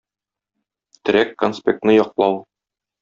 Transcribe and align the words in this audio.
Терәк 1.09 1.37
конспектны 1.43 1.99
яклау. 1.99 2.41